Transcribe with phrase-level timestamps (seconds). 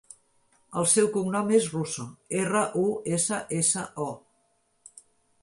[0.81, 2.07] El seu cognom és Russo:
[2.41, 2.87] erra, u,
[3.19, 4.99] essa, essa, o.